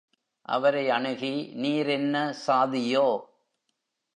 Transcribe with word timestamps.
அவரை 0.45 0.89
அணுகி 0.89 1.51
நீர் 1.53 1.87
என்ன 1.87 2.33
சாதியோ? 2.47 3.07